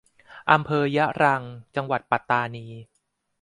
[0.51, 1.43] อำเภอยะรัง
[1.75, 2.65] จังหวัดปัตตานี